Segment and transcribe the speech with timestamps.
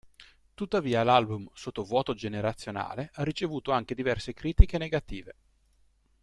[0.55, 5.35] Tuttavia l'album "Sottovuoto generazionale" ha ricevuto anche diverse critiche negative.